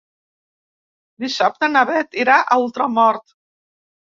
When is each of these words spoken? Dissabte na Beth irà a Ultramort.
Dissabte 1.25 1.69
na 1.75 1.83
Beth 1.91 2.17
irà 2.25 2.39
a 2.41 2.59
Ultramort. 2.65 3.37